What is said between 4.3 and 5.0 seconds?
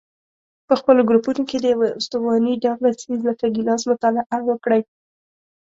وکړئ.